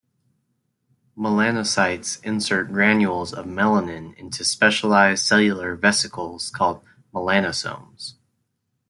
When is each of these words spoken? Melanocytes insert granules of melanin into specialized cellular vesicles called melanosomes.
Melanocytes 1.15 2.23
insert 2.23 2.73
granules 2.73 3.33
of 3.33 3.45
melanin 3.45 4.15
into 4.15 4.43
specialized 4.43 5.23
cellular 5.23 5.75
vesicles 5.75 6.49
called 6.49 6.83
melanosomes. 7.13 8.15